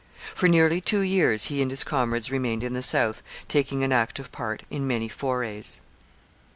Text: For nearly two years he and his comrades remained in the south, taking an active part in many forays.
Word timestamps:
For 0.33 0.49
nearly 0.49 0.81
two 0.81 1.01
years 1.01 1.43
he 1.45 1.61
and 1.61 1.69
his 1.69 1.83
comrades 1.83 2.31
remained 2.31 2.63
in 2.63 2.73
the 2.73 2.81
south, 2.81 3.21
taking 3.47 3.83
an 3.83 3.91
active 3.91 4.31
part 4.31 4.63
in 4.71 4.87
many 4.87 5.07
forays. 5.07 5.79